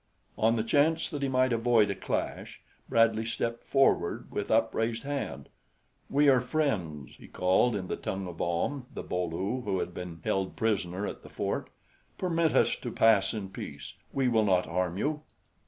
On 0.35 0.55
the 0.55 0.63
chance 0.63 1.11
that 1.11 1.21
he 1.21 1.27
might 1.27 1.53
avoid 1.53 1.91
a 1.91 1.95
clash, 1.95 2.59
Bradley 2.89 3.23
stepped 3.23 3.63
forward 3.63 4.31
with 4.31 4.49
upraised 4.49 5.03
hand. 5.03 5.47
"We 6.09 6.27
are 6.27 6.41
friends," 6.41 7.11
he 7.17 7.27
called 7.27 7.75
in 7.75 7.87
the 7.87 7.95
tongue 7.97 8.25
of 8.27 8.41
Ahm, 8.41 8.87
the 8.91 9.03
Bo 9.03 9.25
lu, 9.25 9.61
who 9.61 9.77
had 9.77 9.93
been 9.93 10.19
held 10.23 10.47
a 10.47 10.53
prisoner 10.55 11.05
at 11.05 11.21
the 11.21 11.29
fort; 11.29 11.69
"permit 12.17 12.55
us 12.55 12.75
to 12.77 12.91
pass 12.91 13.31
in 13.35 13.49
peace. 13.49 13.93
We 14.11 14.27
will 14.27 14.43
not 14.45 14.65
harm 14.65 14.97
you." 14.97 15.21